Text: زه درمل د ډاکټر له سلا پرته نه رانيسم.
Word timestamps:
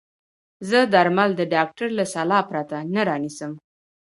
زه 0.69 0.79
درمل 0.93 1.31
د 1.37 1.41
ډاکټر 1.55 1.89
له 1.99 2.05
سلا 2.13 2.39
پرته 2.49 2.77
نه 2.93 3.01
رانيسم. 3.09 3.51